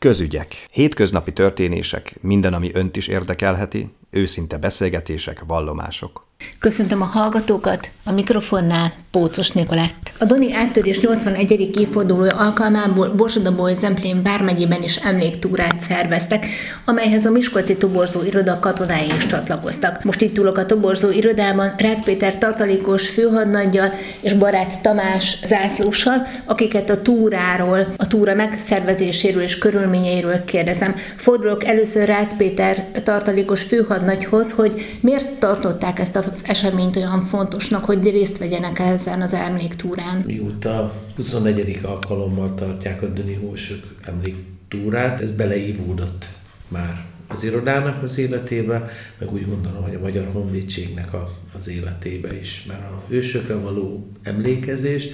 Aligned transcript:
Közügyek. 0.00 0.66
Hétköznapi 0.70 1.32
történések, 1.32 2.22
minden, 2.22 2.54
ami 2.54 2.70
önt 2.74 2.96
is 2.96 3.08
érdekelheti, 3.08 3.90
őszinte 4.10 4.58
beszélgetések, 4.58 5.44
vallomások. 5.46 6.29
Köszöntöm 6.58 7.02
a 7.02 7.04
hallgatókat, 7.04 7.90
a 8.04 8.12
mikrofonnál 8.12 8.92
Pócos 9.10 9.50
Nikolett. 9.50 10.12
A 10.18 10.24
Doni 10.24 10.54
áttörés 10.54 11.00
81. 11.00 11.70
évfordulója 11.78 12.36
alkalmából 12.36 13.08
Borsod-Boly 13.08 13.74
Zemplén 13.80 14.22
bármegyében 14.22 14.82
is 14.82 14.96
emléktúrát 14.96 15.80
szerveztek, 15.80 16.46
amelyhez 16.84 17.26
a 17.26 17.30
Miskolci 17.30 17.76
Toborzó 17.76 18.22
Iroda 18.22 18.58
katonái 18.60 19.12
is 19.16 19.26
csatlakoztak. 19.26 20.04
Most 20.04 20.20
itt 20.20 20.38
ülök 20.38 20.58
a 20.58 20.66
Toborzó 20.66 21.10
Irodában 21.10 21.74
Rácz 21.76 22.04
Péter 22.04 22.38
tartalékos 22.38 23.08
főhadnaggyal 23.08 23.92
és 24.20 24.32
barát 24.32 24.80
Tamás 24.80 25.38
zászlóssal, 25.46 26.26
akiket 26.44 26.90
a 26.90 27.02
túráról, 27.02 27.86
a 27.96 28.06
túra 28.06 28.34
megszervezéséről 28.34 29.42
és 29.42 29.58
körülményeiről 29.58 30.44
kérdezem. 30.44 30.94
Fordulok 31.16 31.64
először 31.64 32.06
Rácz 32.06 32.36
Péter 32.36 32.86
tartalékos 33.04 33.62
főhadnagyhoz, 33.62 34.52
hogy 34.52 34.98
miért 35.00 35.28
tartották 35.28 35.98
ezt 35.98 36.16
a 36.16 36.22
az 36.34 36.40
eseményt 36.44 36.96
olyan 36.96 37.22
fontosnak, 37.22 37.84
hogy 37.84 38.10
részt 38.10 38.38
vegyenek 38.38 38.78
ezen 38.78 39.22
az 39.22 39.32
emléktúrán? 39.32 40.22
Mióta 40.26 40.92
24. 41.16 41.78
alkalommal 41.82 42.54
tartják 42.54 43.02
a 43.02 43.06
Döni 43.06 43.34
Hósök 43.34 43.94
emléktúrát, 44.02 45.20
ez 45.20 45.32
beleívódott 45.32 46.28
már 46.68 47.04
az 47.28 47.44
irodának 47.44 48.02
az 48.02 48.18
életébe, 48.18 48.90
meg 49.18 49.32
úgy 49.32 49.46
gondolom, 49.46 49.82
hogy 49.82 49.94
a 49.94 50.00
Magyar 50.00 50.28
Honvédségnek 50.32 51.12
a, 51.12 51.28
az 51.54 51.68
életébe 51.68 52.38
is, 52.38 52.64
mert 52.64 52.82
a 52.82 53.02
hősökre 53.08 53.54
való 53.54 54.10
emlékezés 54.22 55.08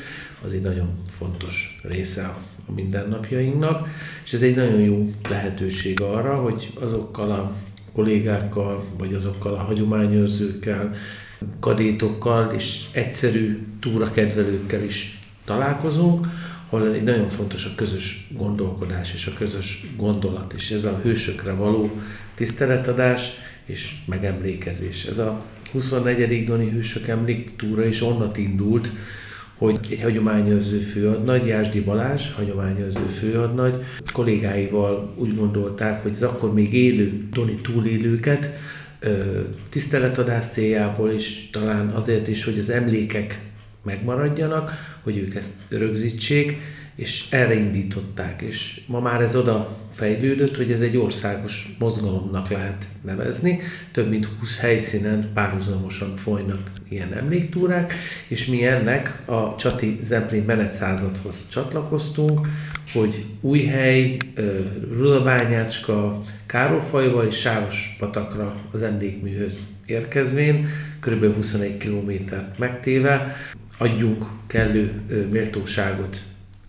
az 0.44 0.52
egy 0.52 0.60
nagyon 0.60 0.88
fontos 1.18 1.80
része 1.82 2.24
a 2.24 2.72
mindennapjainknak, 2.72 3.88
és 4.24 4.32
ez 4.32 4.42
egy 4.42 4.56
nagyon 4.56 4.80
jó 4.80 5.10
lehetőség 5.28 6.00
arra, 6.00 6.34
hogy 6.34 6.72
azokkal 6.80 7.30
a 7.30 7.52
kollégákkal, 7.96 8.84
vagy 8.98 9.14
azokkal 9.14 9.54
a 9.54 9.62
hagyományőrzőkkel, 9.62 10.94
kadétokkal 11.60 12.52
és 12.54 12.84
egyszerű 12.92 13.66
túrakedvelőkkel 13.80 14.82
is 14.82 15.18
találkozunk, 15.44 16.26
ahol 16.70 16.92
egy 16.92 17.02
nagyon 17.02 17.28
fontos 17.28 17.64
a 17.64 17.74
közös 17.76 18.28
gondolkodás 18.36 19.14
és 19.14 19.26
a 19.26 19.32
közös 19.38 19.86
gondolat, 19.96 20.52
és 20.52 20.70
ez 20.70 20.84
a 20.84 21.00
hősökre 21.02 21.52
való 21.52 21.90
tiszteletadás 22.34 23.30
és 23.64 23.94
megemlékezés. 24.06 25.04
Ez 25.04 25.18
a 25.18 25.44
24. 25.72 26.44
Doni 26.44 26.70
Hősök 26.70 27.08
emléktúra 27.08 27.84
is 27.86 28.02
onnat 28.02 28.36
indult, 28.36 28.90
hogy 29.58 29.78
egy 29.90 30.02
hagyományőrző 30.02 30.78
főadnagy, 30.78 31.46
Jásdi 31.46 31.80
Balázs, 31.80 32.32
hagyományőrző 32.32 33.06
főadnagy, 33.06 33.74
kollégáival 34.12 35.14
úgy 35.16 35.36
gondolták, 35.36 36.02
hogy 36.02 36.10
az 36.10 36.22
akkor 36.22 36.52
még 36.52 36.74
élő 36.74 37.28
Doni 37.32 37.54
túlélőket 37.54 38.50
tiszteletadás 39.68 40.46
céljából 40.46 41.10
is, 41.10 41.50
talán 41.50 41.88
azért 41.88 42.28
is, 42.28 42.44
hogy 42.44 42.58
az 42.58 42.70
emlékek 42.70 43.40
megmaradjanak, 43.82 44.72
hogy 45.02 45.16
ők 45.16 45.34
ezt 45.34 45.52
rögzítsék, 45.68 46.58
és 46.96 47.26
erre 47.30 47.54
indították, 47.54 48.42
és 48.42 48.80
ma 48.86 49.00
már 49.00 49.20
ez 49.20 49.36
oda 49.36 49.76
fejlődött, 49.92 50.56
hogy 50.56 50.72
ez 50.72 50.80
egy 50.80 50.96
országos 50.96 51.76
mozgalomnak 51.78 52.50
lehet 52.50 52.88
nevezni. 53.04 53.60
Több 53.92 54.08
mint 54.08 54.28
20 54.40 54.58
helyszínen 54.58 55.30
párhuzamosan 55.34 56.16
folynak 56.16 56.70
ilyen 56.88 57.12
emléktúrák, 57.12 57.92
és 58.28 58.46
mi 58.46 58.66
ennek 58.66 59.22
a 59.24 59.54
Csati 59.56 59.98
Zemplén 60.02 60.42
menetszázadhoz 60.42 61.48
csatlakoztunk, 61.48 62.48
hogy 62.92 63.24
Újhely, 63.40 64.16
Rudabányácska, 64.92 66.18
Károlfajva 66.46 67.26
és 67.26 67.36
Sáros 67.36 67.96
patakra 67.98 68.56
az 68.72 68.82
emlékműhöz 68.82 69.66
érkezvén, 69.86 70.68
kb. 71.00 71.34
21 71.34 71.76
kilométert 71.76 72.58
megtéve, 72.58 73.36
adjunk 73.78 74.26
kellő 74.46 74.92
méltóságot 75.30 76.18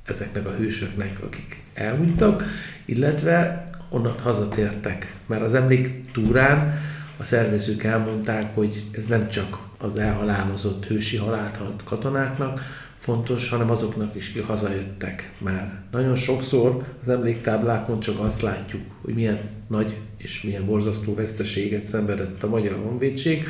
ezeknek 0.08 0.46
a 0.46 0.52
hősöknek, 0.52 1.20
akik 1.24 1.64
elhunytak, 1.74 2.44
illetve 2.86 3.64
onnan 3.90 4.20
hazatértek. 4.20 5.16
Mert 5.26 5.42
az 5.42 5.54
emléktúrán 5.54 6.80
a 7.18 7.24
szervezők 7.24 7.84
elmondták, 7.84 8.56
hogy 8.56 8.84
ez 8.92 9.06
nem 9.06 9.28
csak 9.28 9.58
az 9.78 9.96
elhalálozott 9.96 10.86
hősi 10.86 11.18
halált 11.18 11.58
halt 11.58 11.84
katonáknak 11.84 12.62
fontos, 12.98 13.50
hanem 13.50 13.70
azoknak 13.70 14.16
is, 14.16 14.30
akik 14.30 14.46
hazajöttek 14.46 15.32
már. 15.38 15.82
Nagyon 15.92 16.16
sokszor 16.16 16.84
az 17.02 17.10
emléktáblákon 17.10 18.00
csak 18.00 18.20
azt 18.20 18.42
látjuk, 18.42 18.82
hogy 19.02 19.14
milyen 19.14 19.40
nagy 19.68 19.98
és 20.18 20.42
milyen 20.42 20.66
borzasztó 20.66 21.16
veszteséget 21.16 21.84
szenvedett 21.84 22.44
a 22.44 22.48
Magyar 22.48 22.76
Honvédség, 22.84 23.48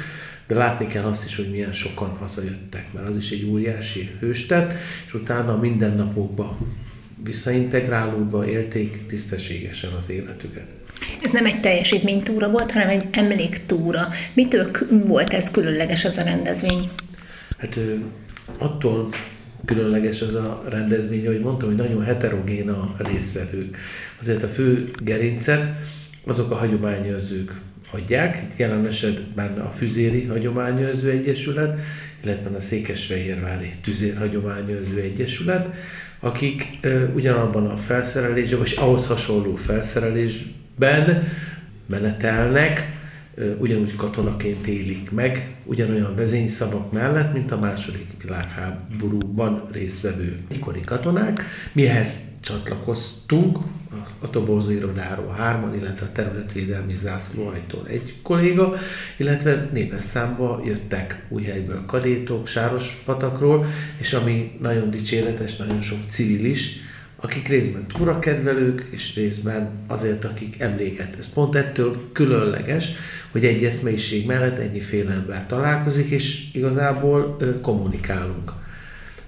de 0.48 0.56
látni 0.56 0.88
kell 0.88 1.04
azt 1.04 1.26
is, 1.26 1.36
hogy 1.36 1.50
milyen 1.52 1.74
sokan 1.74 2.10
hazajöttek, 2.10 2.94
mert 2.94 3.08
az 3.08 3.18
is 3.18 3.32
egy 3.32 3.46
óriási 3.50 4.10
hőstet, 4.20 4.74
és 5.06 5.14
utána 5.14 5.54
a 5.54 5.58
mindennapokba 5.58 6.58
visszaintegrálódva 7.24 8.48
élték 8.48 9.06
tisztességesen 9.06 9.92
az 9.92 10.10
életüket. 10.10 10.66
Ez 11.24 11.32
nem 11.32 11.46
egy 11.46 11.60
teljesítménytúra 11.60 12.50
volt, 12.50 12.72
hanem 12.72 12.90
egy 12.90 13.04
emléktúra. 13.12 14.08
Mitől 14.34 14.72
volt 15.06 15.30
ez 15.30 15.52
különleges 15.52 16.06
az 16.06 16.18
a 16.18 16.24
rendezvény? 16.24 16.90
Hát 17.58 17.80
attól 18.58 19.10
különleges 19.66 20.22
ez 20.22 20.34
a 20.34 20.64
rendezvény, 20.70 21.26
hogy 21.26 21.40
mondtam, 21.40 21.68
hogy 21.68 21.78
nagyon 21.78 22.04
heterogén 22.04 22.70
a 22.70 22.96
résztvevők. 22.98 23.78
Azért 24.20 24.44
a 24.44 24.48
fő 24.48 24.92
gerincet 25.04 25.70
azok 26.26 26.52
a 26.52 26.56
hagyományőrzők 26.56 27.52
adják, 27.92 28.44
itt 28.44 28.58
jelen 28.58 28.86
esetben 28.86 29.60
a 29.60 29.70
Füzéri 29.70 30.26
Hagyományőrző 30.26 31.10
Egyesület, 31.10 31.80
illetve 32.24 32.56
a 32.56 32.60
Székesfehérvári 32.60 33.70
Tüzér 33.84 34.18
Hagyományőrző 34.18 35.00
Egyesület, 35.00 35.70
akik 36.20 36.78
ö, 36.82 37.08
ugyanabban 37.14 37.68
a 37.68 37.78
felszerelésben, 37.78 38.60
vagy 38.60 38.74
ahhoz 38.78 39.08
hasonló 39.08 39.56
felszerelésben 39.56 41.28
menetelnek, 41.86 42.92
ö, 43.36 43.56
ugyanúgy 43.56 43.96
katonaként 43.96 44.68
élik 44.68 45.12
meg, 45.12 45.56
ugyanolyan 45.64 46.16
vezényszavak 46.16 46.92
mellett, 46.92 47.34
mint 47.34 47.52
a 47.52 47.60
második 47.60 48.08
világháborúban 48.22 49.68
résztvevő 49.72 50.38
egykori 50.52 50.80
katonák. 50.80 51.44
Mihez 51.72 52.18
csatlakoztunk, 52.42 53.58
a 54.20 54.30
toborzó 54.30 54.72
irodáról 54.72 55.34
hárman, 55.38 55.76
illetve 55.76 56.06
a 56.06 56.12
területvédelmi 56.12 56.96
zászlóhajtól 56.96 57.88
egy 57.88 58.16
kolléga, 58.24 58.74
illetve 59.18 59.70
népes 59.74 60.04
számba 60.04 60.62
jöttek 60.66 61.26
új 61.30 61.44
helyből 61.44 61.86
kadétok, 61.86 62.48
sáros 62.48 63.02
patakról, 63.06 63.66
és 64.00 64.14
ami 64.14 64.58
nagyon 64.62 64.90
dicséretes, 64.90 65.56
nagyon 65.56 65.82
sok 65.82 66.00
civil 66.08 66.46
is, 66.46 66.86
akik 67.20 67.48
részben 67.48 67.88
túrakedvelők, 67.88 68.88
és 68.90 69.16
részben 69.16 69.70
azért, 69.88 70.26
akik 70.26 70.60
emléket. 70.60 71.16
Ez 71.18 71.30
pont 71.34 71.56
ettől 71.56 72.10
különleges, 72.14 72.92
hogy 73.32 73.46
egy 73.46 73.64
eszmeiség 73.64 74.26
mellett 74.26 74.58
ennyiféle 74.58 75.12
ember 75.12 75.46
találkozik, 75.46 76.10
és 76.10 76.54
igazából 76.54 77.38
kommunikálunk. 77.62 78.52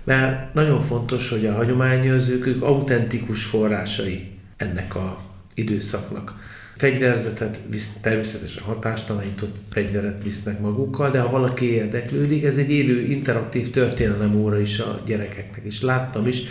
Mert 0.03 0.53
nagyon 0.53 0.81
fontos, 0.81 1.29
hogy 1.29 1.45
a 1.45 1.53
hagyományőrzők 1.53 2.45
ők 2.45 2.63
autentikus 2.63 3.43
forrásai 3.43 4.28
ennek 4.59 4.95
a 4.95 5.19
időszaknak. 5.53 6.33
Fegyverzetet 6.75 7.59
visz, 7.69 7.89
természetesen 8.01 8.63
hatástalanított 8.63 9.55
fegyveret 9.71 10.23
visznek 10.23 10.59
magukkal, 10.59 11.11
de 11.11 11.19
ha 11.19 11.29
valaki 11.29 11.65
érdeklődik, 11.65 12.43
ez 12.43 12.57
egy 12.57 12.71
élő, 12.71 13.01
interaktív 13.01 13.69
történelem 13.69 14.35
óra 14.35 14.59
is 14.59 14.79
a 14.79 15.01
gyerekeknek 15.05 15.65
is. 15.65 15.81
Láttam 15.81 16.27
is, 16.27 16.41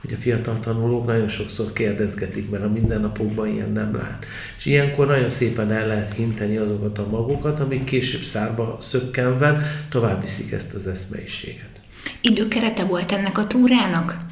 hogy 0.00 0.12
a 0.12 0.16
fiatal 0.16 0.60
tanulók 0.60 1.06
nagyon 1.06 1.28
sokszor 1.28 1.72
kérdezgetik, 1.72 2.50
mert 2.50 2.62
a 2.62 2.68
mindennapokban 2.68 3.48
ilyen 3.48 3.72
nem 3.72 3.96
lát. 3.96 4.26
És 4.56 4.66
ilyenkor 4.66 5.06
nagyon 5.06 5.30
szépen 5.30 5.72
el 5.72 5.86
lehet 5.86 6.14
hinteni 6.14 6.56
azokat 6.56 6.98
a 6.98 7.08
magokat, 7.08 7.60
amik 7.60 7.84
később 7.84 8.22
szárba 8.22 8.76
szökkenve 8.80 9.62
tovább 9.88 10.20
viszik 10.20 10.52
ezt 10.52 10.74
az 10.74 10.86
eszmeiséget. 10.86 11.80
Időkerete 12.20 12.84
volt 12.84 13.12
ennek 13.12 13.38
a 13.38 13.46
túrának? 13.46 14.25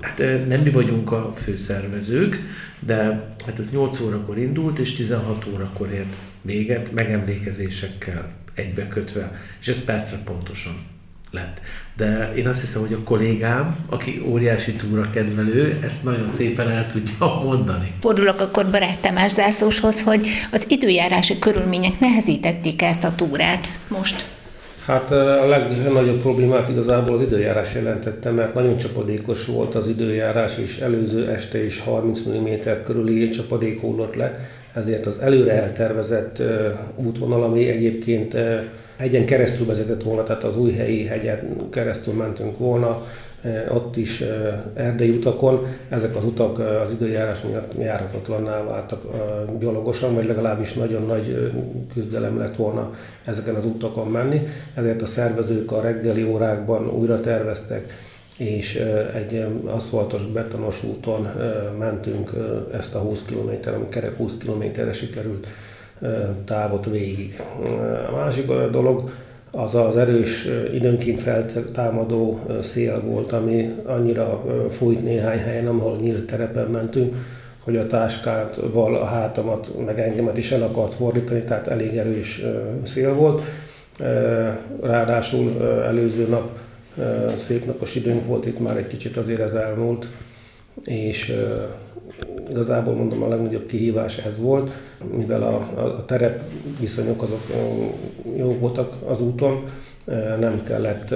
Hát 0.00 0.18
nem 0.48 0.60
mi 0.60 0.70
vagyunk 0.70 1.12
a 1.12 1.32
főszervezők, 1.36 2.40
de 2.80 2.96
hát 3.46 3.58
ez 3.58 3.70
8 3.70 4.00
órakor 4.00 4.38
indult, 4.38 4.78
és 4.78 4.92
16 4.92 5.46
órakor 5.54 5.92
ért 5.92 6.16
véget, 6.42 6.92
megemlékezésekkel 6.92 8.30
egybekötve, 8.54 9.32
és 9.60 9.68
ez 9.68 9.84
percre 9.84 10.16
pontosan 10.24 10.86
lett. 11.30 11.60
De 11.96 12.32
én 12.36 12.48
azt 12.48 12.60
hiszem, 12.60 12.80
hogy 12.80 12.92
a 12.92 13.02
kollégám, 13.02 13.76
aki 13.88 14.22
óriási 14.26 14.72
túra 14.72 15.10
kedvelő, 15.10 15.78
ezt 15.82 16.04
nagyon 16.04 16.28
szépen 16.28 16.70
el 16.70 16.86
tudja 16.86 17.40
mondani. 17.44 17.92
Fordulok 18.00 18.40
akkor 18.40 18.70
Barát 18.70 19.00
Tamás 19.00 19.32
zászlóshoz, 19.32 20.02
hogy 20.02 20.26
az 20.52 20.64
időjárási 20.68 21.38
körülmények 21.38 22.00
nehezítették 22.00 22.82
ezt 22.82 23.04
a 23.04 23.14
túrát 23.14 23.78
most. 23.88 24.37
Hát 24.88 25.10
a 25.10 25.46
legnagyobb 25.46 26.20
problémát 26.20 26.68
igazából 26.68 27.14
az 27.14 27.20
időjárás 27.20 27.74
jelentette, 27.74 28.30
mert 28.30 28.54
nagyon 28.54 28.76
csapadékos 28.76 29.46
volt 29.46 29.74
az 29.74 29.88
időjárás, 29.88 30.58
és 30.58 30.78
előző 30.78 31.28
este 31.30 31.64
is 31.64 31.80
30 31.80 32.20
mm 32.28 32.46
körüli 32.84 33.28
csapadék 33.28 33.80
hullott 33.80 34.14
le, 34.14 34.38
ezért 34.74 35.06
az 35.06 35.18
előre 35.18 35.62
eltervezett 35.62 36.42
útvonal, 36.96 37.42
ami 37.42 37.68
egyébként 37.68 38.36
hegyen 38.96 39.24
keresztül 39.24 39.66
vezetett 39.66 40.02
volna, 40.02 40.22
tehát 40.22 40.44
az 40.44 40.58
új 40.58 40.72
helyi 40.72 41.04
hegyen 41.04 41.56
keresztül 41.70 42.14
mentünk 42.14 42.58
volna, 42.58 43.06
ott 43.68 43.96
is 43.96 44.24
erdei 44.74 45.10
utakon, 45.10 45.66
ezek 45.88 46.16
az 46.16 46.24
utak 46.24 46.58
az 46.58 46.92
időjárás 46.92 47.40
miatt 47.40 47.72
járhatatlanná 47.78 48.62
váltak 48.62 49.02
biológosan, 49.58 50.14
vagy 50.14 50.26
legalábbis 50.26 50.72
nagyon 50.72 51.06
nagy 51.06 51.52
küzdelem 51.92 52.38
lett 52.38 52.56
volna 52.56 52.94
ezeken 53.24 53.54
az 53.54 53.64
utakon 53.64 54.08
menni, 54.08 54.46
ezért 54.74 55.02
a 55.02 55.06
szervezők 55.06 55.72
a 55.72 55.80
reggeli 55.80 56.22
órákban 56.22 56.88
újra 56.88 57.20
terveztek, 57.20 57.92
és 58.36 58.74
egy 59.14 59.46
aszfaltos 59.66 60.26
betonos 60.26 60.84
úton 60.84 61.28
mentünk 61.78 62.30
ezt 62.72 62.94
a 62.94 62.98
20 62.98 63.22
km, 63.26 63.68
ami 63.74 63.88
kerek 63.88 64.16
20 64.16 64.32
km-re 64.38 64.92
sikerült 64.92 65.46
távot 66.44 66.90
végig. 66.90 67.42
A 68.12 68.16
másik 68.16 68.46
dolog, 68.70 69.10
az 69.50 69.74
az 69.74 69.96
erős, 69.96 70.48
időnként 70.74 71.20
feltámadó 71.20 72.40
szél 72.62 73.00
volt, 73.00 73.32
ami 73.32 73.68
annyira 73.84 74.44
fújt 74.70 75.02
néhány 75.02 75.38
helyen, 75.38 75.66
ahol 75.66 75.96
nyílt 75.96 76.26
terepen 76.26 76.66
mentünk, 76.66 77.14
hogy 77.58 77.76
a 77.76 77.86
táskával 77.86 78.94
a 78.96 79.04
hátamat, 79.04 79.84
meg 79.84 80.00
engemet 80.00 80.38
is 80.38 80.50
el 80.50 80.62
akart 80.62 80.94
fordítani, 80.94 81.42
tehát 81.42 81.66
elég 81.66 81.96
erős 81.96 82.42
szél 82.82 83.14
volt. 83.14 83.42
Ráadásul 84.82 85.62
előző 85.84 86.26
nap 86.28 86.58
szép 87.38 87.66
napos 87.66 87.94
időnk 87.94 88.26
volt, 88.26 88.46
itt 88.46 88.60
már 88.60 88.76
egy 88.76 88.86
kicsit 88.86 89.16
azért 89.16 89.40
ez 89.40 89.54
elmúlt, 89.54 90.08
és 90.84 91.34
igazából 92.50 92.94
mondom 92.94 93.22
a 93.22 93.28
legnagyobb 93.28 93.66
kihívás 93.66 94.18
ez 94.18 94.40
volt, 94.40 94.70
mivel 95.16 95.42
a, 95.42 95.54
a 95.80 96.04
terep 96.04 96.42
viszonyok 96.80 97.22
azok 97.22 97.42
jó 98.36 98.56
voltak 98.58 98.94
az 99.06 99.20
úton, 99.20 99.70
nem 100.40 100.62
kellett 100.64 101.14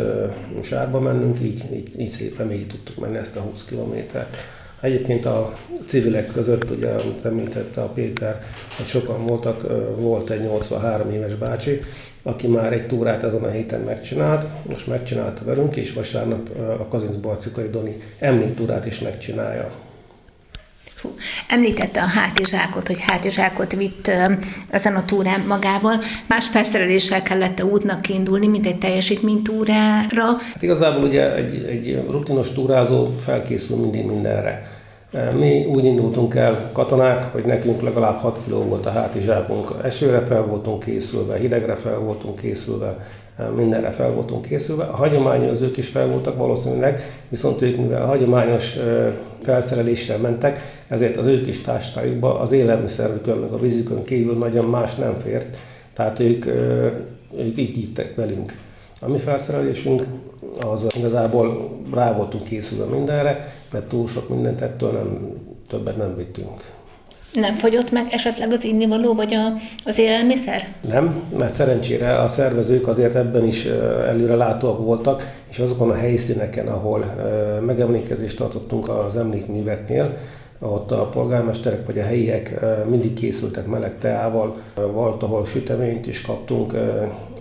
sárba 0.63 1.01
mennünk, 1.01 1.41
így, 1.41 1.65
így, 1.73 2.01
így 2.01 2.09
szépen 2.09 2.53
így 2.53 2.67
tudtuk 2.67 2.99
menni 2.99 3.17
ezt 3.17 3.37
a 3.37 3.41
20 3.41 3.65
kilométert. 3.65 4.37
Egyébként 4.81 5.25
a 5.25 5.57
civilek 5.87 6.33
között, 6.33 6.71
ugye, 6.71 6.89
amit 6.89 7.25
említette 7.25 7.81
a 7.81 7.87
Péter, 7.87 8.45
hogy 8.77 8.87
sokan 8.87 9.27
voltak, 9.27 9.63
volt 9.97 10.31
egy 10.31 10.41
83 10.41 11.13
éves 11.13 11.35
bácsi, 11.35 11.81
aki 12.23 12.47
már 12.47 12.73
egy 12.73 12.87
túrát 12.87 13.25
ezen 13.25 13.43
a 13.43 13.51
héten 13.51 13.81
megcsinált, 13.81 14.47
most 14.69 14.87
megcsinálta 14.87 15.45
velünk, 15.45 15.77
és 15.77 15.93
vasárnap 15.93 16.49
a 16.59 16.87
Kazinc 16.89 17.15
Barcikai 17.15 17.71
Doni 17.71 18.01
emléktúrát 18.19 18.87
is 18.87 19.01
megcsinálja. 19.01 19.71
Említette 21.49 22.01
a 22.01 22.07
hátizsákot, 22.07 22.87
hogy 22.87 23.01
hátizsákot 23.01 23.73
vitt 23.73 24.11
ezen 24.71 24.95
a 24.95 25.05
túrán 25.05 25.41
magával. 25.41 25.99
Más 26.29 26.49
felszereléssel 26.49 27.23
kellett 27.23 27.59
a 27.59 27.65
útnak 27.65 28.03
kiindulni, 28.03 28.47
mint 28.47 28.67
egy 28.67 28.79
teljesítménytúrára. 28.79 30.25
Hát 30.53 30.63
igazából 30.63 31.03
ugye 31.05 31.35
egy, 31.35 31.65
egy 31.69 32.05
rutinos 32.11 32.53
túrázó 32.53 33.09
felkészül 33.25 33.77
mindig 33.77 34.05
mindenre. 34.05 34.81
Mi 35.37 35.65
úgy 35.65 35.85
indultunk 35.85 36.35
el 36.35 36.71
katonák, 36.73 37.33
hogy 37.33 37.45
nekünk 37.45 37.83
legalább 37.83 38.19
6 38.19 38.39
kg 38.47 38.51
volt 38.51 38.87
a 38.87 38.91
hátizsákunk. 38.91 39.75
Esőre 39.83 40.21
fel 40.21 40.43
voltunk 40.43 40.85
készülve, 40.85 41.37
hidegre 41.37 41.75
fel 41.75 41.99
voltunk 41.99 42.41
készülve, 42.41 42.97
mindenre 43.57 43.91
fel 43.91 44.11
voltunk 44.11 44.47
készülve. 44.47 44.85
A 44.85 44.97
hagyományozók 44.97 45.77
is 45.77 45.89
fel 45.89 46.07
voltak 46.07 46.37
valószínűleg, 46.37 47.01
viszont 47.29 47.63
ők 47.63 47.77
mivel 47.77 48.07
hagyományos 48.07 48.79
felszereléssel 49.43 50.19
mentek, 50.19 50.61
ezért 50.89 51.17
az 51.17 51.27
ők 51.27 51.47
is 51.47 51.61
táskájukba 51.61 52.41
az 52.41 52.53
élelmiszerükön, 52.53 53.39
meg 53.39 53.53
a 53.53 53.59
vízükön 53.59 54.03
kívül 54.03 54.37
nagyon 54.39 54.65
más 54.65 54.95
nem 54.95 55.19
fért, 55.19 55.57
tehát 55.93 56.19
ők, 56.19 56.47
ők 57.37 57.59
így 57.59 57.77
írtak 57.77 58.15
velünk. 58.15 58.59
A 59.01 59.09
mi 59.09 59.19
felszerelésünk 59.19 60.07
az 60.61 60.87
igazából 60.97 61.71
rá 61.95 62.17
voltunk 62.17 62.45
készülve 62.45 62.85
mindenre, 62.85 63.53
mert 63.73 63.89
túl 63.89 64.07
sok 64.07 64.29
mindent 64.29 64.61
ettől 64.61 64.91
nem, 64.91 65.37
többet 65.69 65.97
nem 65.97 66.17
vittünk. 66.17 66.73
Nem 67.33 67.55
fogyott 67.55 67.91
meg 67.91 68.07
esetleg 68.11 68.51
az 68.51 68.65
innivaló 68.65 69.15
vagy 69.15 69.35
a, 69.35 69.47
az 69.85 69.99
élelmiszer? 69.99 70.69
Nem, 70.89 71.23
mert 71.39 71.55
szerencsére 71.55 72.19
a 72.19 72.29
szervezők 72.29 72.89
azért 72.89 73.15
ebben 73.15 73.47
is 73.47 73.65
előre 74.09 74.35
látóak 74.35 74.79
voltak, 74.79 75.23
és 75.51 75.59
azokon 75.59 75.91
a 75.91 75.95
helyszíneken, 75.95 76.67
ahol 76.67 77.15
megemlékezést 77.67 78.37
tartottunk 78.37 78.89
az 78.89 79.17
emlékműveknél, 79.17 80.17
ott 80.59 80.91
a 80.91 81.09
polgármesterek 81.09 81.87
vagy 81.87 81.99
a 81.99 82.03
helyiek 82.03 82.61
mindig 82.89 83.13
készültek 83.13 83.67
meleg 83.67 83.99
teával, 83.99 84.57
volt, 84.93 85.23
ahol 85.23 85.47
süteményt 85.47 86.07
is 86.07 86.21
kaptunk 86.21 86.75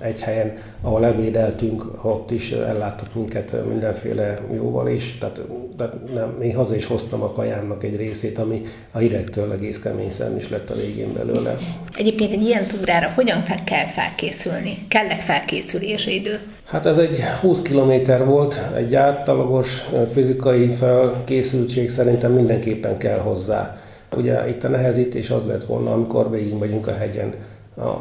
egy 0.02 0.22
helyen, 0.22 0.58
ahol 0.82 1.00
levédeltünk, 1.00 2.06
ott 2.06 2.32
is 2.32 2.52
elláttak 2.52 3.16
minket 3.16 3.68
mindenféle 3.68 4.40
jóval 4.54 4.88
is, 4.88 5.18
tehát, 5.18 5.42
tehát 5.78 6.14
nem, 6.14 6.42
én 6.42 6.56
haza 6.56 6.76
is 6.76 6.86
hoztam 6.86 7.22
a 7.22 7.32
kajámnak 7.32 7.84
egy 7.84 7.96
részét, 7.96 8.38
ami 8.38 8.62
a 8.92 8.98
hidegtől 8.98 9.52
egész 9.52 9.80
kemény 9.80 10.10
szem 10.10 10.36
is 10.38 10.50
lett 10.50 10.70
a 10.70 10.76
végén 10.76 11.14
belőle. 11.14 11.58
Egyébként 11.98 12.32
egy 12.32 12.44
ilyen 12.44 12.68
túrára 12.68 13.12
hogyan 13.16 13.42
fel 13.42 13.64
kell 13.64 13.86
felkészülni? 13.86 14.86
Kell-e 14.88 15.16
felkészülési 15.16 16.14
idő? 16.14 16.40
Hát 16.66 16.86
ez 16.86 16.98
egy 16.98 17.24
20 17.42 17.62
kilométer 17.62 18.26
volt, 18.26 18.62
egy 18.76 18.96
átlagos 18.96 19.90
fizikai 20.14 20.68
felkészültség 20.68 21.90
szerintem 21.90 22.32
mindenképpen 22.32 22.98
kell 22.98 23.20
hozzá. 23.20 23.82
Ugye 24.18 24.50
itt 24.50 24.64
a 24.64 24.68
nehezítés 24.68 25.30
az 25.30 25.46
lett 25.46 25.64
volna, 25.64 25.94
amikor 25.94 26.32
végig 26.32 26.58
vagyunk 26.58 26.88
a 26.88 26.94
hegyen. 26.94 27.34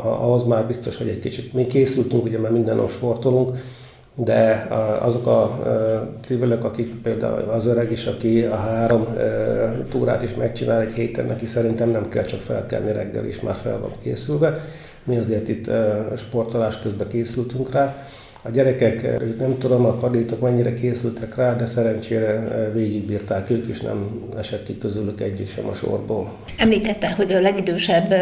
Ahhoz 0.03 0.44
már 0.44 0.67
biztos, 0.67 0.97
hogy 0.97 1.09
egy 1.09 1.21
kicsit 1.21 1.53
mi 1.53 1.67
készültünk, 1.67 2.25
ugye 2.25 2.38
mert 2.38 2.53
minden 2.53 2.77
nap 2.77 2.91
sportolunk, 2.91 3.56
de 4.15 4.69
azok 5.00 5.27
a 5.27 5.59
civilek, 6.21 6.65
akik 6.65 6.94
például 7.03 7.50
az 7.50 7.67
öreg 7.67 7.91
is, 7.91 8.06
aki 8.06 8.43
a 8.44 8.56
három 8.56 9.06
túrát 9.88 10.23
is 10.23 10.35
megcsinál 10.35 10.81
egy 10.81 10.93
héten, 10.93 11.27
neki 11.27 11.47
szerintem 11.47 11.88
nem 11.88 12.09
kell 12.09 12.25
csak 12.25 12.41
felkelni 12.41 12.93
reggel 12.93 13.27
is, 13.27 13.41
már 13.41 13.55
fel 13.55 13.79
van 13.81 13.93
készülve. 14.03 14.65
Mi 15.05 15.17
azért 15.17 15.49
itt 15.49 15.71
sportolás 16.17 16.81
közben 16.81 17.09
készültünk 17.09 17.73
rá. 17.73 17.97
A 18.43 18.49
gyerekek, 18.51 19.19
nem 19.39 19.59
tudom, 19.59 19.85
a 19.85 19.95
kadétok 19.95 20.41
mennyire 20.41 20.75
készültek 20.75 21.37
rá, 21.37 21.57
de 21.57 21.67
szerencsére 21.67 22.71
végigbírták 22.73 23.51
ők, 23.51 23.67
és 23.67 23.81
nem 23.81 24.29
esett 24.39 24.63
ki 24.63 24.79
közülük 24.79 25.21
egy 25.21 25.45
sem 25.55 25.69
a 25.69 25.75
sorból. 25.75 26.33
Említette, 26.59 27.11
hogy 27.13 27.33
a 27.33 27.41
legidősebb 27.41 28.15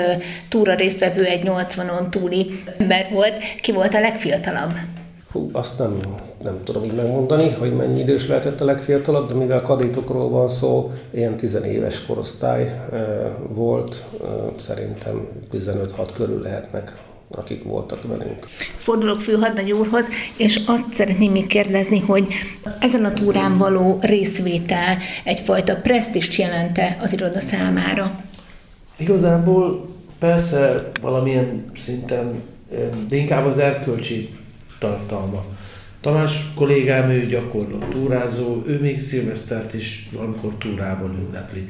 túra 0.48 0.74
résztvevő 0.74 1.24
egy 1.24 1.42
80-on 1.44 2.08
túli 2.08 2.46
ember 2.78 3.06
volt. 3.12 3.34
Ki 3.62 3.72
volt 3.72 3.94
a 3.94 4.00
legfiatalabb? 4.00 4.72
Hú, 5.32 5.48
azt 5.52 5.78
nem, 5.78 6.00
nem 6.42 6.60
tudom 6.64 6.84
így 6.84 6.94
megmondani, 6.94 7.50
hogy 7.50 7.72
mennyi 7.72 8.00
idős 8.00 8.28
lehetett 8.28 8.60
a 8.60 8.64
legfiatalabb, 8.64 9.28
de 9.28 9.34
mivel 9.34 9.60
kadétokról 9.60 10.28
van 10.28 10.48
szó, 10.48 10.92
ilyen 11.10 11.36
10 11.36 11.58
éves 11.64 12.06
korosztály 12.06 12.80
volt, 13.48 14.04
szerintem 14.60 15.28
15-6 15.52 16.08
körül 16.14 16.42
lehetnek 16.42 16.92
akik 17.30 17.62
voltak 17.62 18.02
velünk. 18.02 18.46
Fordulok 18.76 19.20
főhadnagy 19.20 19.72
úrhoz, 19.72 20.04
és 20.36 20.60
azt 20.66 20.84
szeretném 20.94 21.32
még 21.32 21.46
kérdezni, 21.46 22.00
hogy 22.00 22.26
ezen 22.80 23.04
a 23.04 23.12
túrán 23.12 23.58
való 23.58 23.98
részvétel 24.00 24.96
egyfajta 25.24 25.76
presztist 25.76 26.34
jelente 26.34 26.96
az 27.00 27.12
iroda 27.12 27.40
számára? 27.40 28.24
Igazából 28.96 29.88
persze 30.18 30.90
valamilyen 31.00 31.70
szinten, 31.74 32.42
de 33.08 33.16
inkább 33.16 33.46
az 33.46 33.58
erkölcsi 33.58 34.28
tartalma. 34.78 35.44
Tamás 36.00 36.50
kollégám, 36.54 37.10
ő 37.10 37.26
gyakorló 37.26 37.78
túrázó, 37.78 38.62
ő 38.66 38.80
még 38.80 39.00
szilvesztert 39.00 39.74
is 39.74 40.08
valamikor 40.12 40.54
túrában 40.58 41.26
ünnepli. 41.26 41.66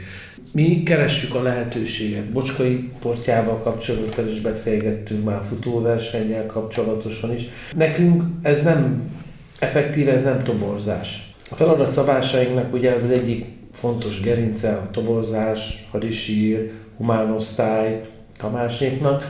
Mi 0.52 0.82
keressük 0.82 1.34
a 1.34 1.42
lehetőséget. 1.42 2.32
Bocskai 2.32 2.90
portjával 3.00 3.58
kapcsolatban 3.58 4.28
is 4.28 4.40
beszélgettünk 4.40 5.24
már 5.24 5.42
futóversennyel 5.48 6.46
kapcsolatosan 6.46 7.32
is. 7.32 7.46
Nekünk 7.76 8.22
ez 8.42 8.62
nem 8.62 9.10
effektív, 9.58 10.08
ez 10.08 10.22
nem 10.22 10.42
toborzás. 10.42 11.34
A 11.50 11.54
feladat 11.54 11.90
szabásainknak 11.90 12.72
ugye 12.72 12.92
az 12.92 13.04
egyik 13.04 13.44
fontos 13.72 14.20
gerince, 14.20 14.72
a 14.72 14.90
toborzás, 14.90 15.88
hadisír, 15.90 16.70
humánosztály, 16.96 18.00
Tamáséknak. 18.38 19.24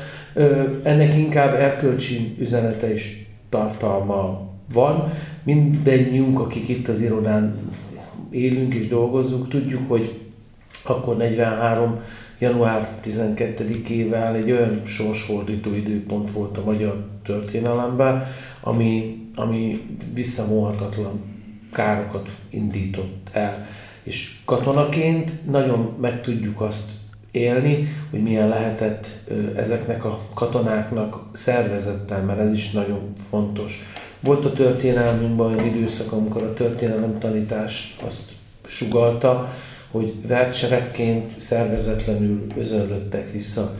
Ennek 0.82 1.14
inkább 1.14 1.54
erkölcsi 1.54 2.34
üzenete 2.38 2.92
és 2.92 3.26
tartalma 3.48 4.50
van. 4.72 5.12
Mindennyiunk, 5.44 6.40
akik 6.40 6.68
itt 6.68 6.88
az 6.88 7.00
irodán 7.00 7.58
élünk 8.30 8.74
és 8.74 8.86
dolgozunk, 8.86 9.48
tudjuk, 9.48 9.88
hogy 9.88 10.20
akkor 10.84 11.16
43 11.16 12.00
január 12.38 12.88
12-ével 13.02 14.34
egy 14.34 14.50
olyan 14.50 14.80
sorsfordító 14.84 15.72
időpont 15.72 16.30
volt 16.30 16.58
a 16.58 16.64
magyar 16.64 17.06
történelemben, 17.22 18.26
ami, 18.60 19.22
ami 19.34 19.80
visszamóhatatlan 20.14 21.20
károkat 21.72 22.28
indított 22.50 23.28
el. 23.32 23.66
És 24.02 24.36
katonaként 24.44 25.50
nagyon 25.50 25.96
meg 26.00 26.20
tudjuk 26.20 26.60
azt 26.60 26.90
élni, 27.30 27.88
hogy 28.10 28.22
milyen 28.22 28.48
lehetett 28.48 29.10
ezeknek 29.56 30.04
a 30.04 30.18
katonáknak 30.34 31.22
szervezettel, 31.32 32.22
mert 32.22 32.38
ez 32.38 32.52
is 32.52 32.70
nagyon 32.70 33.12
fontos. 33.30 33.82
Volt 34.20 34.44
a 34.44 34.52
történelmünkben 34.52 35.46
olyan 35.46 35.66
időszak, 35.66 36.12
amikor 36.12 36.42
a 36.42 36.54
történelem 36.54 37.18
tanítás 37.18 37.96
azt 38.06 38.32
sugalta, 38.66 39.48
hogy 39.90 40.26
vertserekként 40.26 41.40
szervezetlenül 41.40 42.46
özönlöttek 42.56 43.30
vissza. 43.30 43.76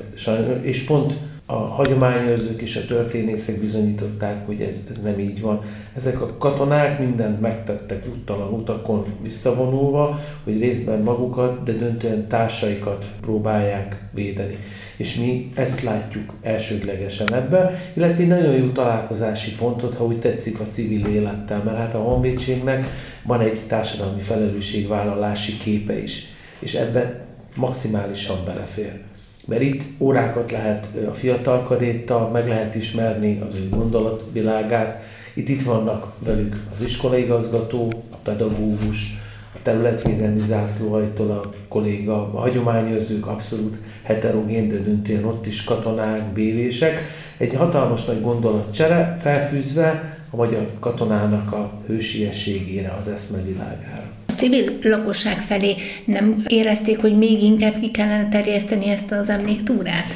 És 0.63 0.85
pont 0.85 1.17
a 1.51 1.57
hagyományőrzők 1.57 2.61
és 2.61 2.77
a 2.77 2.85
történészek 2.85 3.61
bizonyították, 3.61 4.47
hogy 4.47 4.61
ez, 4.61 4.83
ez 4.91 5.01
nem 5.03 5.19
így 5.19 5.41
van. 5.41 5.61
Ezek 5.95 6.21
a 6.21 6.37
katonák 6.37 6.99
mindent 6.99 7.41
megtettek 7.41 8.07
úttalan 8.09 8.53
utakon 8.53 9.05
visszavonulva, 9.23 10.19
hogy 10.45 10.61
részben 10.61 10.99
magukat, 10.99 11.63
de 11.63 11.73
döntően 11.73 12.29
társaikat 12.29 13.07
próbálják 13.21 14.03
védeni. 14.15 14.59
És 14.97 15.15
mi 15.15 15.51
ezt 15.55 15.83
látjuk 15.83 16.35
elsődlegesen 16.43 17.35
ebben, 17.35 17.71
illetve 17.95 18.23
egy 18.23 18.29
nagyon 18.29 18.55
jó 18.55 18.69
találkozási 18.69 19.55
pontot, 19.55 19.95
ha 19.95 20.05
úgy 20.05 20.19
tetszik 20.19 20.61
a 20.61 20.67
civil 20.67 21.07
élettel, 21.07 21.63
mert 21.65 21.77
hát 21.77 21.95
a 21.95 21.99
honvédségnek 21.99 22.87
van 23.23 23.41
egy 23.41 23.61
társadalmi 23.67 24.21
felelősségvállalási 24.21 25.57
képe 25.57 26.03
is, 26.03 26.27
és 26.59 26.75
ebbe 26.75 27.27
maximálisan 27.57 28.37
belefér 28.45 29.07
mert 29.49 29.63
itt 29.63 29.85
órákat 29.99 30.51
lehet 30.51 30.89
a 31.09 31.13
fiatal 31.13 31.63
karéttal, 31.63 32.31
meg 32.31 32.49
lehet 32.49 32.75
ismerni 32.75 33.41
az 33.47 33.55
ő 33.55 33.69
gondolatvilágát. 33.69 35.03
Itt 35.35 35.49
itt 35.49 35.63
vannak 35.63 36.13
velük 36.25 36.63
az 36.73 36.81
iskolaigazgató, 36.81 37.93
a 38.13 38.17
pedagógus, 38.17 39.19
a 39.55 39.59
területvédelmi 39.63 40.39
zászlóhajtól 40.39 41.31
a 41.31 41.51
kolléga, 41.69 42.33
a 42.33 42.39
hagyományőrzők 42.39 43.27
abszolút 43.27 43.79
heterogén, 44.03 44.69
de 44.69 44.77
döntően 44.77 45.25
ott 45.25 45.47
is 45.47 45.65
katonák, 45.65 46.33
bévések. 46.33 47.03
Egy 47.37 47.55
hatalmas 47.55 48.05
nagy 48.05 48.23
gondolatcsere 48.23 49.15
felfűzve 49.17 50.19
a 50.31 50.37
magyar 50.37 50.65
katonának 50.81 51.53
a 51.53 51.73
hősiességére, 51.87 52.95
az 52.99 53.09
eszmevilágára 53.09 54.18
civil 54.39 54.79
lakosság 54.83 55.37
felé 55.37 55.75
nem 56.05 56.43
érezték, 56.47 57.01
hogy 57.01 57.19
még 57.19 57.43
inkább 57.43 57.81
ki 57.81 57.91
kellene 57.91 58.29
terjeszteni 58.29 58.89
ezt 58.89 59.13
az 59.13 59.29
emléktúrát? 59.29 60.15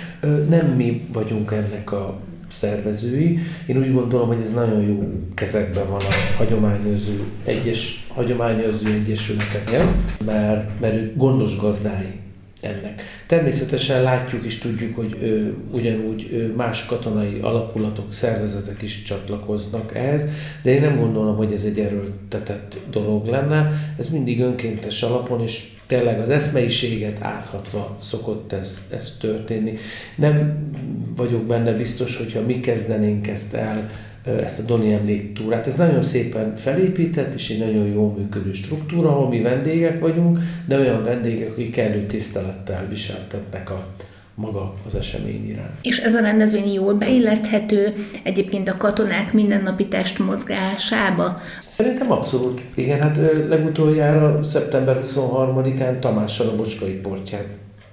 Nem 0.49 0.67
mi 0.67 1.05
vagyunk 1.13 1.53
ennek 1.53 1.93
a 1.93 2.21
szervezői. 2.49 3.39
Én 3.67 3.79
úgy 3.79 3.93
gondolom, 3.93 4.27
hogy 4.27 4.41
ez 4.41 4.53
nagyon 4.53 4.83
jó 4.83 5.13
kezekben 5.35 5.89
van 5.89 6.01
a 6.01 6.37
hagyományozó 6.37 7.13
egyes 7.45 8.07
hagyományozó 8.09 8.87
egyesületeknél, 8.87 9.95
mert, 10.25 10.81
mert 10.81 10.95
ők 10.95 11.17
gondos 11.17 11.57
gazdái 11.57 12.21
ennek. 12.63 13.03
Természetesen 13.27 14.03
látjuk 14.03 14.45
és 14.45 14.59
tudjuk, 14.59 14.97
hogy 14.97 15.17
ö, 15.21 15.49
ugyanúgy 15.71 16.29
ö, 16.33 16.47
más 16.47 16.87
katonai 16.87 17.39
alakulatok, 17.41 18.13
szervezetek 18.13 18.83
is 18.83 19.03
csatlakoznak 19.03 19.95
ehhez, 19.97 20.25
de 20.63 20.71
én 20.71 20.81
nem 20.81 20.99
gondolom, 20.99 21.37
hogy 21.37 21.53
ez 21.53 21.65
egy 21.65 21.79
erőltetett 21.79 22.79
dolog 22.91 23.27
lenne. 23.27 23.73
Ez 23.99 24.09
mindig 24.09 24.41
önkéntes 24.41 25.03
alapon, 25.03 25.43
és 25.43 25.71
tényleg 25.87 26.21
az 26.21 26.29
eszmeiséget 26.29 27.23
áthatva 27.23 27.97
szokott 28.01 28.53
ez, 28.53 28.81
ez 28.91 29.17
történni. 29.21 29.77
Nem 30.17 30.69
vagyok 31.17 31.43
benne 31.43 31.73
biztos, 31.73 32.17
hogyha 32.17 32.41
mi 32.41 32.61
kezdenénk 32.61 33.29
ezt 33.29 33.55
el, 33.55 33.91
ezt 34.25 34.59
a 34.59 34.63
Doni 34.63 34.93
emléktúrát. 34.93 35.67
Ez 35.67 35.75
nagyon 35.75 36.03
szépen 36.03 36.57
felépített, 36.57 37.35
és 37.35 37.51
egy 37.51 37.59
nagyon 37.59 37.87
jó 37.87 38.15
működő 38.19 38.53
struktúra, 38.53 39.09
ahol 39.09 39.29
mi 39.29 39.41
vendégek 39.41 40.01
vagyunk, 40.01 40.39
de 40.67 40.79
olyan 40.79 41.03
vendégek, 41.03 41.51
akik 41.51 41.71
kellő 41.71 42.07
tisztelettel 42.07 42.87
viseltetnek 42.89 43.71
a, 43.71 43.87
maga 44.35 44.75
az 44.87 44.95
esemény 44.95 45.49
iránt. 45.49 45.79
És 45.83 45.99
ez 45.99 46.15
a 46.15 46.21
rendezvény 46.21 46.73
jól 46.73 46.95
beilleszthető 46.95 47.93
egyébként 48.23 48.69
a 48.69 48.77
katonák 48.77 49.33
mindennapi 49.33 49.87
testmozgásába? 49.87 51.41
Szerintem 51.61 52.13
abszolút. 52.13 52.61
Igen, 52.75 53.01
hát 53.01 53.21
legutoljára 53.49 54.43
szeptember 54.43 55.01
23-án 55.05 55.99
Tamással 55.99 56.49
a 56.49 56.57
Bocskai 56.57 56.93
portját 56.93 57.47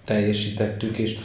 teljesítettük, 0.05 0.97
és 0.97 1.17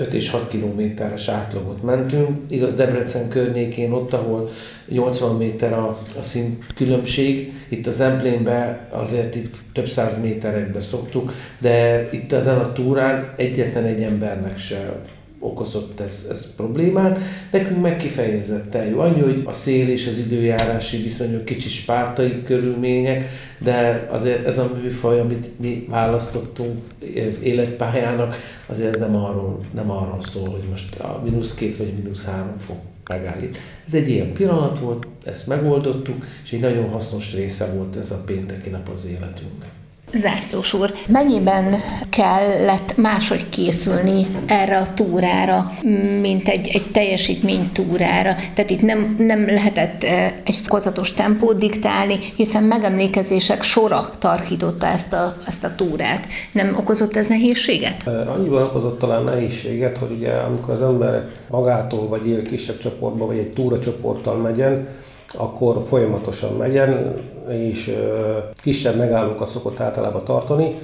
5 0.00 0.14
és 0.14 0.30
6 0.30 0.48
kilométeres 0.48 1.28
átlagot 1.28 1.82
mentünk. 1.82 2.38
Igaz, 2.48 2.74
Debrecen 2.74 3.28
környékén, 3.28 3.92
ott, 3.92 4.12
ahol 4.12 4.50
80 4.88 5.36
méter 5.36 5.72
a, 5.72 5.98
a 6.18 6.22
szint 6.22 6.66
különbség, 6.74 7.52
itt 7.68 7.86
az 7.86 8.00
Emplénben 8.00 8.80
azért 8.90 9.34
itt 9.34 9.58
több 9.72 9.88
száz 9.88 10.20
méterekbe 10.20 10.80
szoktuk, 10.80 11.32
de 11.58 12.08
itt 12.12 12.32
ezen 12.32 12.58
a 12.58 12.72
túrán 12.72 13.32
egyetlen 13.36 13.84
egy 13.84 14.02
embernek 14.02 14.58
se 14.58 15.00
okozott 15.40 16.00
ez, 16.00 16.26
ez 16.30 16.54
problémát. 16.54 17.18
Nekünk 17.50 17.80
meg 17.80 17.96
kifejezetten 17.96 18.86
jó. 18.86 18.98
Annyi, 18.98 19.20
hogy 19.20 19.42
a 19.46 19.52
szél 19.52 19.88
és 19.88 20.06
az 20.06 20.18
időjárási 20.18 21.02
viszonyok 21.02 21.44
kicsi 21.44 21.68
spártai 21.68 22.42
körülmények, 22.42 23.24
de 23.58 24.08
azért 24.10 24.46
ez 24.46 24.58
a 24.58 24.70
műfaj, 24.82 25.20
amit 25.20 25.58
mi 25.58 25.86
választottunk 25.88 26.82
életpályának, 27.42 28.36
azért 28.66 28.94
ez 28.94 29.00
nem 29.00 29.16
arról, 29.16 29.60
nem 29.74 29.90
arról 29.90 30.20
szól, 30.20 30.48
hogy 30.48 30.64
most 30.70 31.00
a 31.00 31.20
mínusz 31.24 31.54
két 31.54 31.76
vagy 31.76 31.92
mínusz 32.02 32.26
három 32.26 32.58
fok 32.58 32.78
megállít. 33.08 33.58
Ez 33.86 33.94
egy 33.94 34.08
ilyen 34.08 34.32
pillanat 34.32 34.78
volt, 34.78 35.06
ezt 35.24 35.46
megoldottuk, 35.46 36.24
és 36.44 36.52
egy 36.52 36.60
nagyon 36.60 36.88
hasznos 36.88 37.34
része 37.34 37.66
volt 37.66 37.96
ez 37.96 38.10
a 38.10 38.22
pénteki 38.26 38.68
nap 38.68 38.88
az 38.88 39.04
életünknek. 39.04 39.79
Zászlós 40.14 40.72
úr, 40.72 40.92
mennyiben 41.08 41.74
kellett 42.08 42.96
máshogy 42.96 43.48
készülni 43.48 44.26
erre 44.46 44.76
a 44.76 44.94
túrára, 44.94 45.70
mint 46.20 46.48
egy, 46.48 46.68
egy 46.68 46.86
teljesítmény 46.92 47.72
túrára? 47.72 48.34
Tehát 48.54 48.70
itt 48.70 48.82
nem, 48.82 49.14
nem 49.18 49.46
lehetett 49.46 50.04
eh, 50.04 50.32
egy 50.44 50.54
fokozatos 50.54 51.12
tempót 51.12 51.58
diktálni, 51.58 52.18
hiszen 52.36 52.62
megemlékezések 52.62 53.62
sora 53.62 54.10
tarkította 54.18 54.86
ezt 54.86 55.12
a, 55.12 55.36
ezt 55.46 55.64
a 55.64 55.74
túrát. 55.74 56.26
Nem 56.52 56.76
okozott 56.78 57.16
ez 57.16 57.26
nehézséget? 57.26 58.06
Eh, 58.06 58.34
annyiban 58.34 58.62
okozott 58.62 58.98
talán 58.98 59.24
nehézséget, 59.24 59.98
hogy 59.98 60.10
ugye 60.10 60.30
amikor 60.32 60.74
az 60.74 60.82
ember 60.82 61.28
magától 61.48 62.08
vagy 62.08 62.26
él 62.26 62.42
kisebb 62.42 62.78
csoportban, 62.78 63.26
vagy 63.26 63.38
egy 63.38 63.52
túracsoporttal 63.52 64.36
megyen, 64.36 64.88
akkor 65.34 65.82
folyamatosan 65.88 66.56
megyen, 66.56 67.14
és 67.48 67.96
kisebb 68.62 68.96
megállókat 68.96 69.48
szokott 69.48 69.80
általában 69.80 70.24
tartani. 70.24 70.74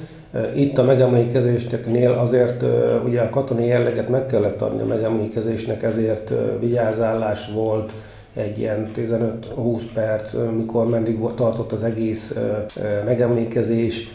Itt 0.57 0.79
a 0.79 0.83
megemlékezésnél 0.83 2.11
azért 2.11 2.65
ugye 3.05 3.21
a 3.21 3.31
katonai 3.31 3.67
jelleget 3.67 4.09
meg 4.09 4.27
kellett 4.27 4.63
adni 4.63 4.83
a 4.83 4.87
megemlékezésnek, 4.87 5.83
ezért 5.83 6.33
vigyázállás 6.61 7.51
volt, 7.55 7.93
egy 8.35 8.59
ilyen 8.59 8.91
15-20 8.97 9.83
perc, 9.95 10.35
mikor 10.57 10.89
meddig 10.89 11.19
tartott 11.35 11.73
az 11.73 11.83
egész 11.83 12.39
megemlékezés, 13.05 14.11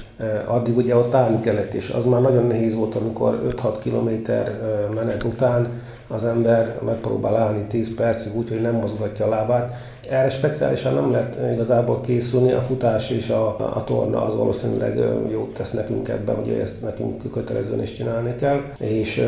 addig 0.45 0.77
ugye 0.77 0.95
ott 0.95 1.13
állni 1.13 1.39
kellett, 1.39 1.73
és 1.73 1.89
az 1.89 2.05
már 2.05 2.21
nagyon 2.21 2.47
nehéz 2.47 2.75
volt, 2.75 2.95
amikor 2.95 3.55
5-6 3.63 3.73
kilométer 3.81 4.59
menet 4.95 5.23
után 5.23 5.81
az 6.13 6.25
ember 6.25 6.79
megpróbál 6.85 7.35
állni 7.35 7.63
10 7.67 7.95
percig 7.95 8.35
úgy, 8.35 8.49
hogy 8.49 8.61
nem 8.61 8.75
mozgatja 8.75 9.25
a 9.25 9.29
lábát. 9.29 9.73
Erre 10.09 10.29
speciálisan 10.29 10.93
nem 10.93 11.11
lehet 11.11 11.37
igazából 11.53 12.01
készülni, 12.01 12.51
a 12.51 12.61
futás 12.61 13.09
és 13.09 13.29
a, 13.29 13.47
a 13.75 13.83
torna 13.83 14.25
az 14.25 14.35
valószínűleg 14.35 14.97
jót 15.31 15.53
tesz 15.53 15.71
nekünk 15.71 16.07
ebben, 16.07 16.35
hogy 16.35 16.49
ezt 16.49 16.81
nekünk 16.81 17.31
kötelezően 17.31 17.81
is 17.81 17.93
csinálni 17.93 18.35
kell. 18.35 18.61
És 18.77 19.27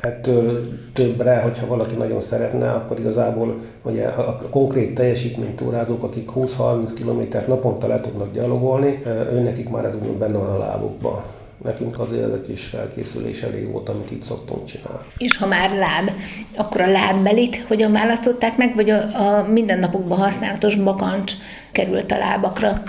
ettől 0.00 0.68
többre, 0.92 1.40
hogyha 1.40 1.66
valaki 1.66 1.94
nagyon 1.94 2.20
szeretne, 2.20 2.70
akkor 2.70 2.98
igazából 2.98 3.54
ugye 3.82 4.06
a 4.06 4.38
konkrét 4.50 4.94
teljesítménytúrázók, 4.94 6.02
akik 6.02 6.30
20-30 6.34 6.90
km 6.94 7.36
naponta 7.48 7.86
le 7.86 8.00
tudnak 8.00 8.32
gyalogolni, 8.32 9.02
ő 9.32 9.40
nekik 9.40 9.70
már 9.70 9.84
ez 9.84 9.94
úgy 9.94 10.18
benne 10.18 10.38
van 10.38 10.48
a 10.48 10.58
lábukban 10.58 11.22
nekünk 11.64 12.00
azért 12.00 12.24
ez 12.24 12.32
a 12.32 12.40
kis 12.40 12.64
felkészülés 12.64 13.42
elég 13.42 13.72
volt, 13.72 13.88
amit 13.88 14.10
itt 14.10 14.22
szoktunk 14.22 14.64
csinálni. 14.64 15.06
És 15.16 15.36
ha 15.36 15.46
már 15.46 15.70
láb, 15.70 16.10
akkor 16.56 16.80
a 16.80 16.90
lábbelit 16.90 17.64
hogyan 17.68 17.92
választották 17.92 18.56
meg, 18.56 18.74
vagy 18.74 18.90
a, 18.90 18.96
a 18.96 19.46
mindennapokban 19.48 20.18
használatos 20.18 20.74
bakancs 20.74 21.32
került 21.72 22.12
a 22.12 22.18
lábakra? 22.18 22.82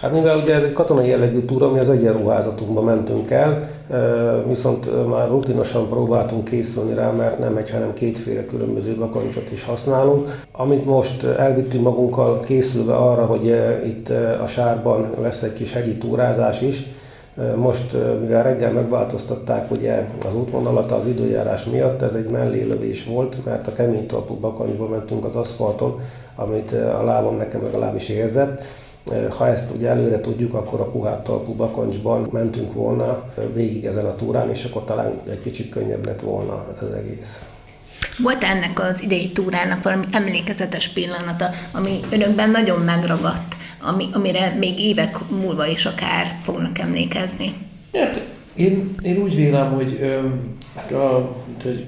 Hát 0.00 0.12
mivel 0.12 0.38
ugye 0.38 0.54
ez 0.54 0.62
egy 0.62 0.72
katonai 0.72 1.08
jellegű 1.08 1.44
túra, 1.44 1.70
mi 1.70 1.78
az 1.78 1.90
egyenruházatunkba 1.90 2.82
mentünk 2.82 3.30
el, 3.30 3.68
viszont 4.48 5.08
már 5.08 5.28
rutinosan 5.28 5.88
próbáltunk 5.88 6.44
készülni 6.44 6.94
rá, 6.94 7.10
mert 7.10 7.38
nem 7.38 7.56
egy, 7.56 7.70
hanem 7.70 7.92
kétféle 7.92 8.46
különböző 8.46 8.94
bakancsot 8.94 9.52
is 9.52 9.64
használunk. 9.64 10.42
Amit 10.52 10.84
most 10.84 11.24
elvittünk 11.24 11.82
magunkkal 11.82 12.40
készülve 12.40 12.94
arra, 12.94 13.24
hogy 13.24 13.46
itt 13.86 14.08
a 14.42 14.46
sárban 14.46 15.10
lesz 15.20 15.42
egy 15.42 15.52
kis 15.52 15.72
hegyi 15.72 15.96
túrázás 15.96 16.60
is, 16.60 16.82
Most, 17.56 17.92
mivel 18.20 18.42
reggel 18.42 18.72
megváltoztatták 18.72 19.70
ugye 19.70 20.08
az 20.26 20.34
útvonalat 20.34 20.92
az 20.92 21.06
időjárás 21.06 21.64
miatt, 21.64 22.02
ez 22.02 22.14
egy 22.14 22.28
mellélövés 22.28 23.04
volt, 23.04 23.44
mert 23.44 23.66
a 23.66 23.72
kemény 23.72 24.06
talpú 24.06 24.34
bakancsba 24.34 24.88
mentünk 24.88 25.24
az 25.24 25.34
aszfalton, 25.34 26.00
amit 26.34 26.72
a 26.72 27.04
lábam 27.04 27.36
nekem 27.36 27.62
legalábbis 27.62 28.08
érzett. 28.08 28.62
Ha 29.36 29.46
ezt 29.48 29.70
ugye 29.74 29.88
előre 29.88 30.20
tudjuk, 30.20 30.54
akkor 30.54 30.80
a 30.80 30.90
puhább 30.90 31.22
talpú 31.22 31.52
bakancsban 31.52 32.28
mentünk 32.32 32.72
volna 32.72 33.22
végig 33.54 33.84
ezen 33.84 34.04
a 34.04 34.16
túrán, 34.16 34.50
és 34.50 34.64
akkor 34.64 34.84
talán 34.84 35.20
egy 35.30 35.40
kicsit 35.40 35.70
könnyebb 35.70 36.06
lett 36.06 36.20
volna 36.20 36.64
ez 36.72 36.82
az 36.82 36.92
egész. 36.92 37.40
Volt 38.22 38.42
ennek 38.42 38.80
az 38.80 39.02
idei 39.02 39.32
túrának 39.32 39.82
valami 39.82 40.04
emlékezetes 40.12 40.88
pillanata, 40.88 41.48
ami 41.72 42.00
önökben 42.10 42.50
nagyon 42.50 42.80
megragadt, 42.80 43.56
ami, 43.84 44.04
amire 44.12 44.54
még 44.58 44.80
évek 44.80 45.18
múlva 45.28 45.66
is 45.66 45.86
akár 45.86 46.38
fognak 46.42 46.78
emlékezni? 46.78 47.52
Hát, 47.92 48.20
én, 48.54 48.94
én 49.02 49.16
úgy 49.16 49.36
vélem, 49.36 49.72
hogy, 49.72 49.98
hát 50.76 50.92
a, 50.92 51.36
hogy 51.62 51.84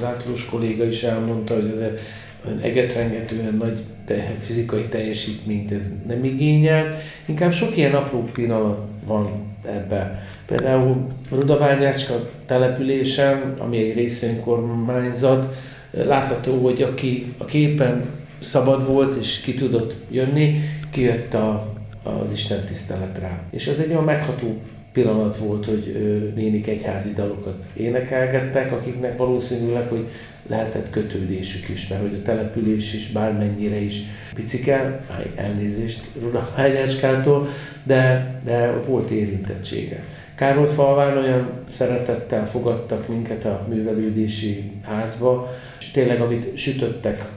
zászlós 0.00 0.44
kolléga 0.44 0.84
is 0.84 1.02
elmondta, 1.02 1.54
hogy 1.54 1.70
azért 1.72 2.00
olyan 2.46 2.60
egetrengetően 2.60 3.54
nagy 3.54 3.80
te, 4.04 4.34
fizikai 4.40 4.84
teljesítményt 4.84 5.72
ez 5.72 5.90
nem 6.08 6.24
igényel, 6.24 7.00
inkább 7.26 7.52
sok 7.52 7.76
ilyen 7.76 7.94
apró 7.94 8.22
pillanat 8.32 8.78
van 9.06 9.28
ebbe. 9.66 10.22
Például 10.46 11.06
Rudabányácska 11.30 12.30
településen, 12.46 13.54
ami 13.58 13.78
egy 13.78 13.94
részvénykormányzat, 13.94 15.54
látható, 15.90 16.62
hogy 16.62 16.82
aki 16.82 17.34
a 17.38 17.44
képen 17.44 18.04
szabad 18.40 18.86
volt 18.86 19.14
és 19.20 19.40
ki 19.40 19.54
tudott 19.54 19.94
jönni, 20.10 20.60
kijött 20.90 21.34
a, 21.34 21.74
az 22.02 22.32
Isten 22.32 22.64
tiszteletre. 22.64 23.42
És 23.50 23.66
ez 23.66 23.78
egy 23.78 23.90
olyan 23.90 24.04
megható 24.04 24.60
pillanat 24.92 25.36
volt, 25.36 25.66
hogy 25.66 25.92
nénik 26.34 26.66
egyházi 26.66 27.12
dalokat 27.12 27.64
énekelgettek, 27.76 28.72
akiknek 28.72 29.16
valószínűleg, 29.16 29.88
hogy 29.88 30.08
lehetett 30.46 30.90
kötődésük 30.90 31.68
is, 31.68 31.88
mert 31.88 32.00
hogy 32.02 32.14
a 32.14 32.22
település 32.22 32.94
is 32.94 33.08
bármennyire 33.08 33.76
is 33.76 34.02
picike, 34.34 35.00
elnézést 35.34 36.08
Rudahányácskától, 36.20 37.48
de, 37.82 38.34
de 38.44 38.72
volt 38.86 39.10
érintettsége. 39.10 40.04
Károly 40.34 40.66
falván 40.66 41.16
olyan 41.16 41.50
szeretettel 41.68 42.46
fogadtak 42.46 43.08
minket 43.08 43.44
a 43.44 43.66
művelődési 43.68 44.70
házba, 44.82 45.50
és 45.78 45.90
tényleg 45.90 46.20
amit 46.20 46.56
sütöttek 46.56 47.28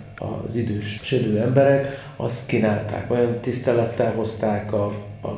az 0.46 0.56
idős 0.56 1.00
södő 1.04 1.40
emberek, 1.40 1.88
azt 2.16 2.46
kínálták, 2.46 3.12
olyan 3.12 3.40
tisztelettel 3.42 4.14
hozták 4.14 4.74
a, 4.74 4.86
a 5.24 5.30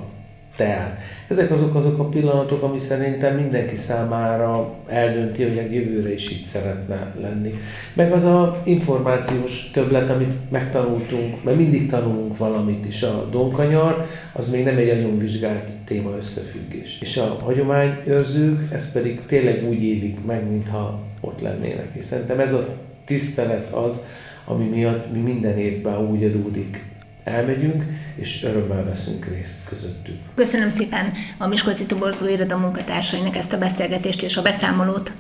teát. 0.56 1.00
Ezek 1.28 1.52
azok 1.52 1.76
azok 1.76 2.00
a 2.00 2.04
pillanatok, 2.04 2.64
ami 2.64 2.78
szerintem 2.78 3.36
mindenki 3.36 3.76
számára 3.76 4.74
eldönti, 4.88 5.44
hogy 5.44 5.58
egy 5.58 5.74
jövőre 5.74 6.14
is 6.14 6.32
így 6.32 6.44
szeretne 6.44 7.14
lenni. 7.22 7.54
Meg 7.94 8.12
az 8.12 8.24
a 8.24 8.62
információs 8.64 9.70
többlet, 9.74 10.10
amit 10.10 10.36
megtanultunk, 10.52 11.44
mert 11.44 11.58
mindig 11.58 11.90
tanulunk 11.90 12.38
valamit 12.38 12.86
is 12.86 13.04
a 13.04 13.28
donkanyar, 13.32 14.06
az 14.34 14.50
még 14.50 14.64
nem 14.64 14.78
egy 14.78 14.88
nagyon 14.88 15.18
vizsgált 15.18 15.72
téma 15.86 16.16
összefüggés. 16.18 16.98
És 17.02 17.18
a 17.18 17.38
hagyományőrzők 17.44 18.74
ezt 18.74 18.92
pedig 18.92 19.26
tényleg 19.26 19.68
úgy 19.68 19.84
élik 19.84 20.26
meg, 20.26 20.50
mintha 20.50 21.00
ott 21.22 21.42
lennének. 21.42 21.88
És 21.94 22.04
szerintem 22.04 22.40
ez 22.40 22.54
a 22.54 22.68
tisztelet 23.06 23.70
az, 23.70 24.02
ami 24.46 24.66
miatt 24.66 25.14
mi 25.14 25.20
minden 25.20 25.58
évben 25.58 25.98
úgy 25.98 26.24
adódik 26.24 26.84
elmegyünk, 27.24 27.86
és 28.16 28.44
örömmel 28.44 28.84
veszünk 28.84 29.26
részt 29.26 29.68
közöttük. 29.70 30.16
Köszönöm 30.36 30.70
szépen 30.70 31.12
a 31.38 31.48
Miskolci 31.48 31.86
Toborzó 31.86 32.28
iroda 32.28 32.58
munkatársainak 32.58 33.36
ezt 33.36 33.54
a 33.54 33.58
beszélgetést 33.58 34.22
és 34.22 34.38
a 34.38 34.42
beszámolót. 34.42 35.14